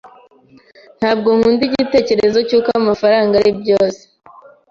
Ntabwo 0.99 1.27
nkunda 1.37 1.63
igitekerezo 1.69 2.39
cy'uko 2.47 2.69
amafaranga 2.79 3.33
ari 3.41 3.51
byose. 3.61 4.01